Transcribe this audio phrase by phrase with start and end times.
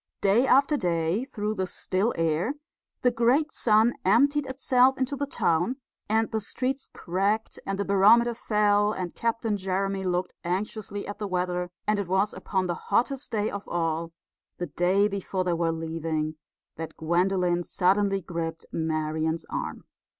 [0.21, 2.55] Day after day, through the still air,
[3.03, 5.75] the great sun emptied itself into the town;
[6.09, 11.27] and the streets cracked, and the barometer fell, and Captain Jeremy looked anxiously at the
[11.27, 14.11] weather; and it was upon the hottest day of all
[14.57, 16.35] the day before they were leaving
[16.77, 19.83] that Gwendolen suddenly gripped Marian's arm.